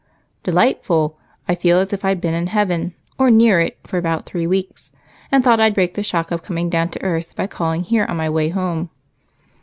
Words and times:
"Delightful! 0.41 1.15
I 1.47 1.53
feel 1.53 1.77
as 1.77 1.93
if 1.93 2.03
I'd 2.03 2.19
been 2.19 2.33
in 2.33 2.47
heaven, 2.47 2.95
or 3.19 3.29
near 3.29 3.59
it, 3.59 3.77
for 3.85 3.99
about 3.99 4.25
three 4.25 4.47
weeks, 4.47 4.91
and 5.31 5.43
thought 5.43 5.59
I'd 5.59 5.75
break 5.75 5.93
the 5.93 6.01
shock 6.01 6.31
of 6.31 6.41
coming 6.41 6.71
down 6.71 6.89
to 6.89 6.97
the 6.97 7.05
earth 7.05 7.35
by 7.35 7.45
calling 7.45 7.83
here 7.83 8.05
on 8.05 8.17
my 8.17 8.27
way 8.27 8.49
home." 8.49 8.89